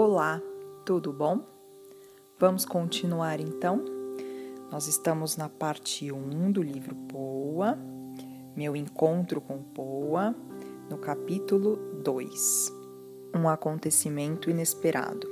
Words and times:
Olá, 0.00 0.40
tudo 0.86 1.12
bom? 1.12 1.44
Vamos 2.38 2.64
continuar 2.64 3.40
então? 3.40 3.84
Nós 4.70 4.86
estamos 4.86 5.36
na 5.36 5.48
parte 5.48 6.12
1 6.12 6.52
do 6.52 6.62
livro 6.62 6.94
Poa, 7.08 7.76
Meu 8.56 8.76
Encontro 8.76 9.40
com 9.40 9.60
Poa, 9.60 10.36
no 10.88 10.98
capítulo 10.98 11.74
2 12.04 12.72
Um 13.34 13.48
acontecimento 13.48 14.48
inesperado. 14.48 15.28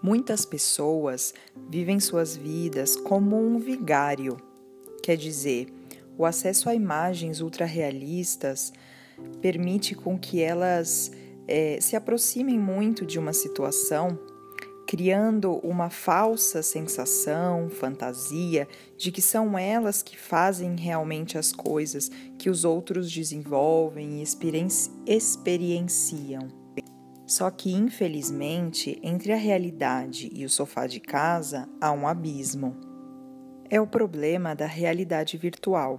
Muitas 0.00 0.44
pessoas 0.44 1.34
vivem 1.68 1.98
suas 1.98 2.36
vidas 2.36 2.94
como 2.94 3.36
um 3.36 3.58
vigário, 3.58 4.36
quer 5.02 5.16
dizer, 5.16 5.66
o 6.16 6.24
acesso 6.24 6.68
a 6.68 6.76
imagens 6.76 7.40
ultrarrealistas 7.40 8.72
permite 9.40 9.96
com 9.96 10.16
que 10.16 10.40
elas 10.40 11.10
é, 11.50 11.78
se 11.80 11.96
aproximem 11.96 12.56
muito 12.56 13.04
de 13.04 13.18
uma 13.18 13.32
situação, 13.32 14.16
criando 14.86 15.54
uma 15.58 15.90
falsa 15.90 16.62
sensação, 16.62 17.68
fantasia 17.68 18.68
de 18.96 19.10
que 19.10 19.20
são 19.20 19.58
elas 19.58 20.00
que 20.02 20.16
fazem 20.16 20.76
realmente 20.76 21.36
as 21.36 21.52
coisas 21.52 22.08
que 22.38 22.48
os 22.48 22.64
outros 22.64 23.10
desenvolvem 23.10 24.20
e 24.20 24.22
experienciam. 25.06 26.48
Só 27.26 27.50
que, 27.50 27.72
infelizmente, 27.72 28.98
entre 29.02 29.32
a 29.32 29.36
realidade 29.36 30.30
e 30.32 30.44
o 30.44 30.50
sofá 30.50 30.86
de 30.86 31.00
casa 31.00 31.68
há 31.80 31.92
um 31.92 32.06
abismo. 32.06 32.76
É 33.68 33.80
o 33.80 33.86
problema 33.86 34.54
da 34.54 34.66
realidade 34.66 35.36
virtual, 35.36 35.98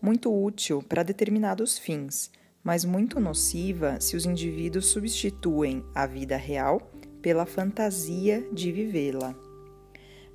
muito 0.00 0.32
útil 0.32 0.80
para 0.80 1.02
determinados 1.02 1.76
fins 1.76 2.30
mas 2.68 2.84
muito 2.84 3.18
nociva 3.18 3.98
se 3.98 4.14
os 4.14 4.26
indivíduos 4.26 4.88
substituem 4.88 5.82
a 5.94 6.04
vida 6.04 6.36
real 6.36 6.92
pela 7.22 7.46
fantasia 7.46 8.46
de 8.52 8.70
vivê-la. 8.70 9.34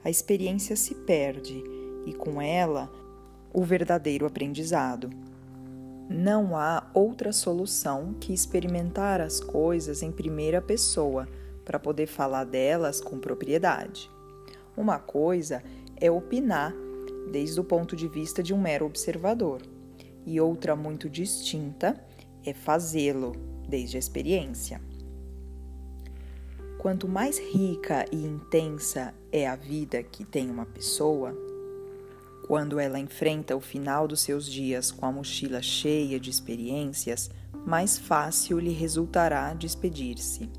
A 0.04 0.10
experiência 0.10 0.76
se 0.76 0.96
perde 0.96 1.64
e, 2.08 2.12
com 2.12 2.42
ela, 2.42 2.92
o 3.54 3.62
verdadeiro 3.62 4.26
aprendizado. 4.26 5.12
Não 6.10 6.58
há 6.58 6.90
outra 6.96 7.32
solução 7.32 8.16
que 8.20 8.34
experimentar 8.34 9.22
as 9.22 9.40
coisas 9.40 10.02
em 10.02 10.12
primeira 10.12 10.60
pessoa 10.60 11.28
para 11.64 11.78
poder 11.78 12.08
falar 12.08 12.46
delas 12.46 13.00
com 13.00 13.20
propriedade. 13.20 14.10
Uma 14.76 14.98
coisa 14.98 15.62
é 16.02 16.10
opinar 16.10 16.74
desde 17.32 17.60
o 17.60 17.64
ponto 17.64 17.96
de 17.96 18.08
vista 18.08 18.42
de 18.42 18.56
um 18.56 18.60
mero 18.60 18.88
observador, 18.88 19.62
e 20.26 20.42
outra 20.42 20.76
muito 20.76 21.08
distinta 21.08 21.96
é 22.46 22.54
fazê-lo 22.54 23.34
desde 23.68 23.98
a 23.98 24.00
experiência. 24.00 24.82
Quanto 26.78 27.08
mais 27.08 27.40
rica 27.40 28.06
e 28.12 28.18
intensa 28.18 29.14
é 29.32 29.48
a 29.48 29.56
vida 29.56 30.04
que 30.04 30.26
tem 30.26 30.50
uma 30.50 30.66
pessoa, 30.66 31.34
quando 32.46 32.78
ela 32.78 33.00
enfrenta 33.00 33.56
o 33.56 33.62
final 33.62 34.08
dos 34.08 34.20
seus 34.20 34.46
dias 34.46 34.92
com 34.92 35.06
a 35.06 35.12
mochila 35.12 35.62
cheia 35.62 36.20
de 36.20 36.30
experiências, 36.30 37.30
mais 37.66 37.98
fácil 37.98 38.60
lhe 38.60 38.72
resultará 38.72 39.54
despedir-se. 39.54 40.50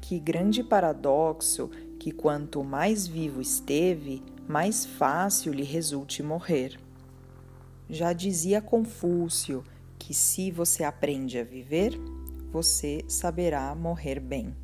Que 0.00 0.18
grande 0.18 0.64
paradoxo 0.64 1.70
que 2.00 2.10
quanto 2.10 2.64
mais 2.64 3.06
vivo 3.06 3.42
esteve, 3.42 4.22
mais 4.48 4.86
fácil 4.86 5.52
lhe 5.52 5.64
resulte 5.64 6.22
morrer. 6.22 6.80
Já 7.90 8.14
dizia 8.14 8.62
Confúcio 8.62 9.62
que 9.98 10.14
se 10.14 10.50
você 10.50 10.84
aprende 10.84 11.38
a 11.38 11.44
viver, 11.44 11.98
você 12.50 13.04
saberá 13.08 13.74
morrer 13.74 14.20
bem. 14.20 14.56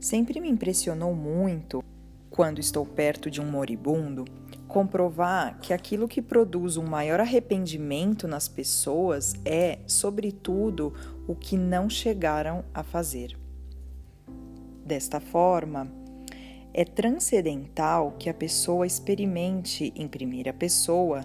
Sempre 0.00 0.40
me 0.40 0.48
impressionou 0.48 1.14
muito, 1.14 1.84
quando 2.30 2.60
estou 2.60 2.86
perto 2.86 3.30
de 3.30 3.40
um 3.40 3.50
moribundo, 3.50 4.24
comprovar 4.66 5.58
que 5.60 5.72
aquilo 5.72 6.08
que 6.08 6.22
produz 6.22 6.76
um 6.76 6.84
maior 6.84 7.20
arrependimento 7.20 8.26
nas 8.26 8.48
pessoas 8.48 9.34
é, 9.44 9.80
sobretudo, 9.86 10.94
o 11.28 11.34
que 11.34 11.58
não 11.58 11.90
chegaram 11.90 12.64
a 12.72 12.82
fazer. 12.82 13.38
Desta 14.84 15.20
forma, 15.20 15.92
é 16.72 16.84
transcendental 16.84 18.12
que 18.18 18.30
a 18.30 18.34
pessoa 18.34 18.86
experimente 18.86 19.92
em 19.94 20.08
primeira 20.08 20.54
pessoa 20.54 21.24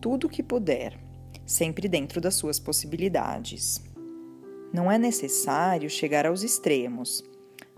tudo 0.00 0.26
o 0.26 0.30
que 0.30 0.42
puder 0.42 1.07
sempre 1.48 1.88
dentro 1.88 2.20
das 2.20 2.34
suas 2.34 2.60
possibilidades. 2.60 3.82
Não 4.70 4.92
é 4.92 4.98
necessário 4.98 5.88
chegar 5.88 6.26
aos 6.26 6.42
extremos. 6.42 7.24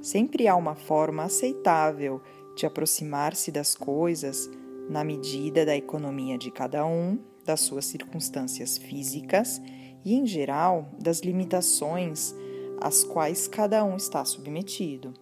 Sempre 0.02 0.48
há 0.48 0.56
uma 0.56 0.74
forma 0.74 1.22
aceitável 1.22 2.20
de 2.56 2.66
aproximar-se 2.66 3.52
das 3.52 3.76
coisas 3.76 4.50
na 4.88 5.04
medida 5.04 5.64
da 5.64 5.76
economia 5.76 6.36
de 6.36 6.50
cada 6.50 6.84
um, 6.84 7.16
das 7.46 7.60
suas 7.60 7.84
circunstâncias 7.86 8.76
físicas 8.76 9.62
e, 10.04 10.14
em 10.14 10.26
geral, 10.26 10.90
das 10.98 11.20
limitações 11.20 12.34
às 12.80 13.04
quais 13.04 13.46
cada 13.46 13.84
um 13.84 13.96
está 13.96 14.24
submetido. 14.24 15.14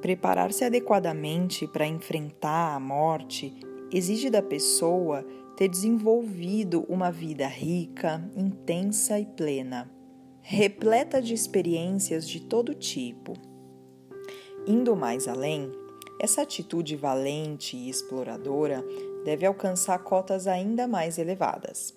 Preparar-se 0.00 0.64
adequadamente 0.64 1.66
para 1.66 1.86
enfrentar 1.86 2.76
a 2.76 2.80
morte 2.80 3.52
exige 3.92 4.30
da 4.30 4.42
pessoa 4.42 5.26
ter 5.56 5.68
desenvolvido 5.68 6.84
uma 6.88 7.10
vida 7.10 7.46
rica, 7.46 8.22
intensa 8.36 9.18
e 9.18 9.26
plena, 9.26 9.90
repleta 10.40 11.20
de 11.20 11.34
experiências 11.34 12.28
de 12.28 12.40
todo 12.40 12.74
tipo. 12.74 13.34
Indo 14.66 14.96
mais 14.96 15.28
além, 15.28 15.70
essa 16.20 16.42
atitude 16.42 16.96
valente 16.96 17.76
e 17.76 17.88
exploradora 17.88 18.84
deve 19.24 19.44
alcançar 19.46 19.98
cotas 20.00 20.46
ainda 20.46 20.86
mais 20.86 21.18
elevadas. 21.18 21.94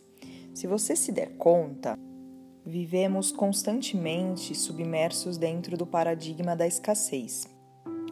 Se 0.53 0.67
você 0.67 0.95
se 0.95 1.11
der 1.11 1.37
conta, 1.37 1.97
vivemos 2.65 3.31
constantemente 3.31 4.55
submersos 4.55 5.37
dentro 5.37 5.77
do 5.77 5.85
paradigma 5.85 6.55
da 6.55 6.65
escassez. 6.65 7.47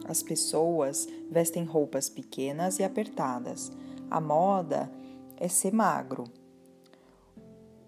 As 0.06 0.22
pessoas 0.22 1.08
vestem 1.30 1.64
roupas 1.64 2.08
pequenas 2.08 2.78
e 2.78 2.84
apertadas. 2.84 3.72
A 4.10 4.20
moda 4.20 4.90
é 5.36 5.48
ser 5.48 5.72
magro. 5.72 6.24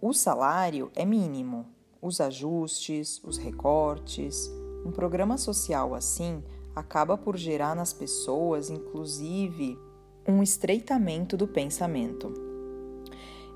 O 0.01 0.13
salário 0.13 0.91
é 0.95 1.05
mínimo. 1.05 1.67
Os 2.01 2.21
ajustes, 2.21 3.21
os 3.25 3.39
recortes, 3.39 4.51
um 4.85 4.93
programa 4.93 5.37
social 5.37 5.95
assim 5.95 6.43
acaba 6.75 7.17
por 7.17 7.37
gerar 7.37 7.75
nas 7.75 7.93
pessoas, 7.93 8.71
inclusive, 8.71 9.79
um 10.29 10.43
estreitamento 10.43 11.37
do 11.37 11.49
pensamento. 11.49 12.33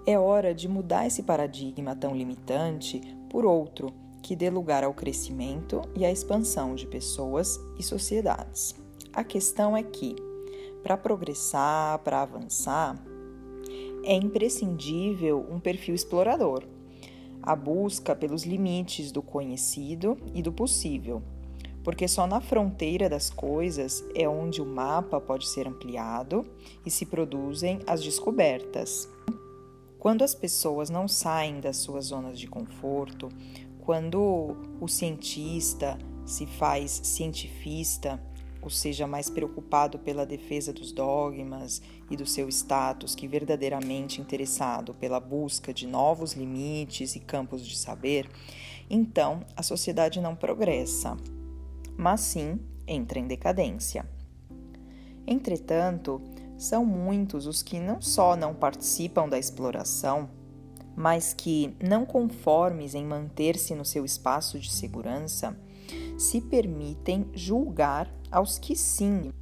É 0.07 0.19
hora 0.19 0.55
de 0.55 0.67
mudar 0.67 1.07
esse 1.07 1.22
paradigma 1.22 1.95
tão 1.95 2.17
limitante 2.17 3.01
por 3.28 3.45
outro 3.45 3.93
que 4.22 4.34
dê 4.34 4.49
lugar 4.49 4.83
ao 4.83 4.95
crescimento 4.95 5.83
e 5.95 6.05
à 6.05 6.11
expansão 6.11 6.75
de 6.75 6.87
pessoas 6.87 7.61
e 7.78 7.83
sociedades. 7.83 8.75
A 9.12 9.22
questão 9.22 9.77
é 9.77 9.83
que, 9.83 10.17
para 10.83 10.97
progressar, 10.97 11.99
para 12.01 12.22
avançar, 12.22 12.97
é 14.05 14.15
imprescindível 14.15 15.47
um 15.50 15.61
perfil 15.61 15.94
explorador, 15.94 16.65
a 17.43 17.56
busca 17.56 18.15
pelos 18.15 18.44
limites 18.44 19.11
do 19.11 19.22
conhecido 19.22 20.16
e 20.34 20.43
do 20.43 20.53
possível, 20.53 21.22
porque 21.83 22.06
só 22.06 22.27
na 22.27 22.41
fronteira 22.41 23.09
das 23.09 23.31
coisas 23.31 24.05
é 24.15 24.28
onde 24.28 24.60
o 24.60 24.66
mapa 24.66 25.21
pode 25.21 25.47
ser 25.49 25.66
ampliado 25.66 26.47
e 26.84 26.91
se 26.91 27.06
produzem 27.06 27.81
as 27.87 28.03
descobertas. 28.03 29.09
Quando 29.99 30.22
as 30.22 30.34
pessoas 30.34 30.89
não 30.89 31.06
saem 31.06 31.60
das 31.60 31.77
suas 31.77 32.06
zonas 32.06 32.39
de 32.39 32.47
conforto, 32.47 33.28
quando 33.80 34.57
o 34.80 34.89
cientista 34.89 35.98
se 36.25 36.47
faz 36.47 37.01
cientifista 37.04 38.22
ou 38.62 38.71
seja 38.71 39.07
mais 39.07 39.30
preocupado 39.30 39.98
pela 39.98 40.27
defesa 40.27 40.72
dos 40.72 40.92
dogmas 40.92 41.80
e 42.10 42.16
do 42.16 42.27
seu 42.27 42.48
status 42.48 43.15
que 43.15 43.27
verdadeiramente 43.27 44.21
interessado 44.21 44.95
pela 44.95 45.21
busca 45.21 45.72
de 45.72 45.86
novos 45.86 46.33
limites 46.33 47.16
e 47.16 47.21
campos 47.21 47.66
de 47.66 47.77
saber, 47.77 48.28
então 48.89 49.41
a 49.57 49.62
sociedade 49.62 50.21
não 50.21 50.34
progressa, 50.34 51.16
mas 51.97 52.21
sim 52.21 52.59
entra 52.86 53.18
em 53.18 53.27
decadência. 53.27 54.04
Entretanto, 55.27 56.21
são 56.59 56.84
muitos 56.84 57.47
os 57.47 57.63
que 57.63 57.78
não 57.78 58.03
só 58.03 58.36
não 58.36 58.54
participam 58.54 59.28
da 59.28 59.39
exploração, 59.39 60.28
mas 60.97 61.33
que, 61.33 61.74
não 61.83 62.04
conformes 62.04 62.95
em 62.95 63.04
manter-se 63.04 63.74
no 63.74 63.84
seu 63.84 64.04
espaço 64.04 64.59
de 64.59 64.71
segurança, 64.71 65.56
se 66.18 66.41
permitem 66.41 67.30
julgar 67.33 68.13
aos 68.30 68.59
que 68.59 68.77
sim 68.77 69.32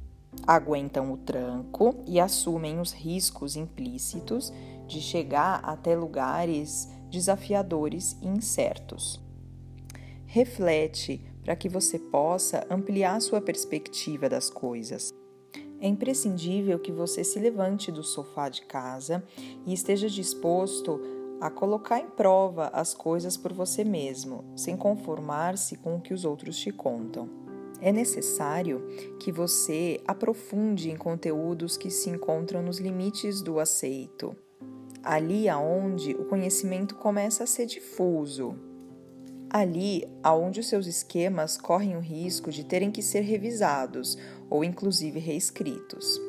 aguentam 0.45 1.11
o 1.11 1.17
tranco 1.17 2.03
e 2.07 2.19
assumem 2.19 2.79
os 2.79 2.91
riscos 2.91 3.55
implícitos 3.55 4.51
de 4.87 5.01
chegar 5.01 5.59
até 5.63 5.95
lugares 5.95 6.89
desafiadores 7.09 8.17
e 8.21 8.27
incertos. 8.27 9.19
Reflete 10.25 11.21
para 11.43 11.55
que 11.55 11.67
você 11.67 11.97
possa 11.97 12.65
ampliar 12.69 13.19
sua 13.21 13.41
perspectiva 13.41 14.29
das 14.29 14.49
coisas. 14.49 15.11
É 15.81 15.87
imprescindível 15.87 16.77
que 16.77 16.91
você 16.91 17.23
se 17.23 17.39
levante 17.39 17.91
do 17.91 18.03
sofá 18.03 18.49
de 18.49 18.61
casa 18.63 19.23
e 19.65 19.73
esteja 19.73 20.09
disposto 20.09 21.01
a 21.39 21.49
colocar 21.49 21.99
em 21.99 22.09
prova 22.09 22.67
as 22.73 22.93
coisas 22.93 23.37
por 23.37 23.53
você 23.53 23.83
mesmo, 23.83 24.43
sem 24.57 24.75
conformar-se 24.75 25.77
com 25.77 25.95
o 25.95 26.01
que 26.01 26.13
os 26.13 26.25
outros 26.25 26.57
te 26.57 26.71
contam. 26.71 27.29
É 27.81 27.91
necessário 27.91 28.85
que 29.19 29.31
você 29.31 30.01
aprofunde 30.05 30.89
em 30.89 30.97
conteúdos 30.97 31.77
que 31.77 31.89
se 31.89 32.09
encontram 32.09 32.61
nos 32.61 32.77
limites 32.77 33.41
do 33.41 33.59
aceito, 33.59 34.35
ali 35.01 35.47
aonde 35.47 36.11
o 36.11 36.25
conhecimento 36.25 36.95
começa 36.95 37.43
a 37.45 37.47
ser 37.47 37.65
difuso, 37.65 38.55
ali 39.49 40.03
aonde 40.21 40.59
os 40.59 40.67
seus 40.67 40.87
esquemas 40.87 41.57
correm 41.57 41.95
o 41.95 42.01
risco 42.01 42.51
de 42.51 42.65
terem 42.65 42.91
que 42.91 43.01
ser 43.01 43.21
revisados 43.21 44.17
ou 44.49 44.63
inclusive 44.63 45.19
reescritos. 45.19 46.19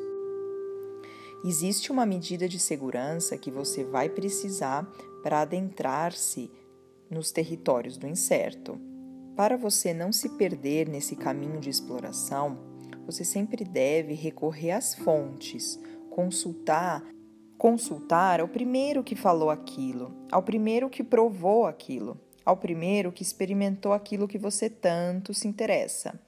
Existe 1.43 1.91
uma 1.91 2.05
medida 2.05 2.47
de 2.47 2.59
segurança 2.59 3.37
que 3.37 3.51
você 3.51 3.83
vai 3.83 4.07
precisar 4.07 4.89
para 5.23 5.41
adentrar-se 5.41 6.51
nos 7.09 7.31
territórios 7.31 7.97
do 7.97 8.07
incerto. 8.07 8.90
Para 9.35 9.57
você 9.57 9.93
não 9.93 10.11
se 10.11 10.29
perder 10.29 10.87
nesse 10.87 11.15
caminho 11.15 11.59
de 11.59 11.69
exploração, 11.69 12.57
você 13.05 13.23
sempre 13.23 13.63
deve 13.63 14.13
recorrer 14.13 14.71
às 14.71 14.93
fontes, 14.93 15.79
consultar 16.09 17.03
consultar 17.61 18.41
ao 18.41 18.47
primeiro 18.47 19.03
que 19.03 19.15
falou 19.15 19.51
aquilo, 19.51 20.11
ao 20.31 20.41
primeiro 20.41 20.89
que 20.89 21.03
provou 21.03 21.67
aquilo, 21.67 22.19
ao 22.43 22.57
primeiro 22.57 23.11
que 23.11 23.21
experimentou 23.21 23.93
aquilo 23.93 24.27
que 24.27 24.39
você 24.39 24.67
tanto 24.67 25.31
se 25.31 25.47
interessa. 25.47 26.19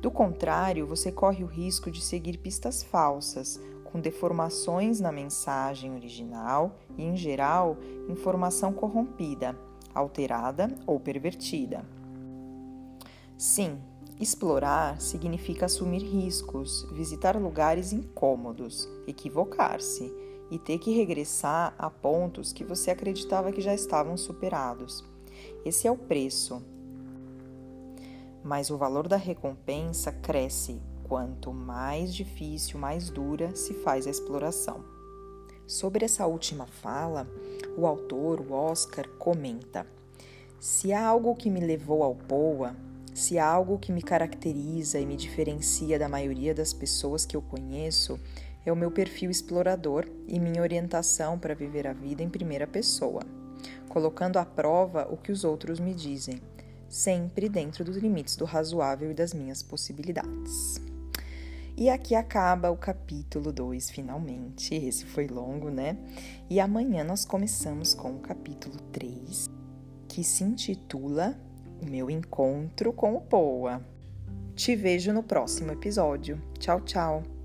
Do 0.00 0.08
contrário, 0.08 0.86
você 0.86 1.10
corre 1.10 1.42
o 1.42 1.48
risco 1.48 1.90
de 1.90 2.00
seguir 2.00 2.38
pistas 2.38 2.84
falsas, 2.84 3.60
com 3.86 3.98
deformações 3.98 5.00
na 5.00 5.10
mensagem 5.10 5.92
original 5.92 6.78
e, 6.96 7.02
em 7.02 7.16
geral, 7.16 7.76
informação 8.08 8.72
corrompida, 8.72 9.58
alterada 9.92 10.72
ou 10.86 11.00
pervertida. 11.00 11.84
Sim, 13.38 13.78
explorar 14.18 14.98
significa 14.98 15.66
assumir 15.66 16.02
riscos, 16.02 16.88
visitar 16.92 17.36
lugares 17.36 17.92
incômodos, 17.92 18.88
equivocar-se 19.06 20.10
e 20.50 20.58
ter 20.58 20.78
que 20.78 20.90
regressar 20.96 21.74
a 21.78 21.90
pontos 21.90 22.50
que 22.50 22.64
você 22.64 22.90
acreditava 22.90 23.52
que 23.52 23.60
já 23.60 23.74
estavam 23.74 24.16
superados. 24.16 25.04
Esse 25.66 25.86
é 25.86 25.90
o 25.90 25.98
preço. 25.98 26.62
Mas 28.42 28.70
o 28.70 28.78
valor 28.78 29.06
da 29.06 29.16
recompensa 29.16 30.12
cresce 30.12 30.80
quanto 31.04 31.52
mais 31.52 32.14
difícil, 32.14 32.78
mais 32.78 33.10
dura 33.10 33.54
se 33.54 33.74
faz 33.74 34.06
a 34.06 34.10
exploração. 34.10 34.82
Sobre 35.66 36.04
essa 36.04 36.26
última 36.26 36.66
fala, 36.66 37.28
o 37.76 37.86
autor, 37.86 38.40
o 38.40 38.52
Oscar, 38.52 39.06
comenta: 39.18 39.86
Se 40.60 40.92
há 40.92 41.04
algo 41.04 41.34
que 41.34 41.50
me 41.50 41.60
levou 41.60 42.04
ao 42.04 42.14
Poa, 42.14 42.74
se 43.16 43.38
há 43.38 43.46
algo 43.46 43.78
que 43.78 43.90
me 43.90 44.02
caracteriza 44.02 45.00
e 45.00 45.06
me 45.06 45.16
diferencia 45.16 45.98
da 45.98 46.06
maioria 46.06 46.54
das 46.54 46.74
pessoas 46.74 47.24
que 47.24 47.34
eu 47.34 47.40
conheço, 47.40 48.20
é 48.64 48.70
o 48.70 48.76
meu 48.76 48.90
perfil 48.90 49.30
explorador 49.30 50.06
e 50.28 50.38
minha 50.38 50.60
orientação 50.60 51.38
para 51.38 51.54
viver 51.54 51.86
a 51.86 51.94
vida 51.94 52.22
em 52.22 52.28
primeira 52.28 52.66
pessoa, 52.66 53.22
colocando 53.88 54.36
à 54.36 54.44
prova 54.44 55.08
o 55.10 55.16
que 55.16 55.32
os 55.32 55.44
outros 55.44 55.80
me 55.80 55.94
dizem, 55.94 56.42
sempre 56.90 57.48
dentro 57.48 57.82
dos 57.82 57.96
limites 57.96 58.36
do 58.36 58.44
razoável 58.44 59.10
e 59.10 59.14
das 59.14 59.32
minhas 59.32 59.62
possibilidades. 59.62 60.78
E 61.74 61.88
aqui 61.88 62.14
acaba 62.14 62.70
o 62.70 62.76
capítulo 62.76 63.50
2, 63.50 63.90
finalmente. 63.90 64.74
Esse 64.74 65.06
foi 65.06 65.26
longo, 65.26 65.70
né? 65.70 65.96
E 66.50 66.60
amanhã 66.60 67.02
nós 67.02 67.24
começamos 67.24 67.94
com 67.94 68.16
o 68.16 68.20
capítulo 68.20 68.76
3, 68.92 69.48
que 70.06 70.22
se 70.22 70.44
intitula 70.44 71.38
O 71.82 71.90
meu 71.90 72.10
encontro 72.10 72.92
com 72.92 73.14
o 73.14 73.20
Poa. 73.20 73.80
Te 74.54 74.74
vejo 74.74 75.12
no 75.12 75.22
próximo 75.22 75.72
episódio. 75.72 76.40
Tchau, 76.58 76.80
tchau! 76.80 77.35